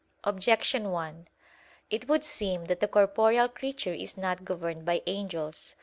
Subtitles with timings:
[0.23, 1.27] Objection 1:
[1.91, 5.75] It would seem that the corporeal creature is not governed by angels.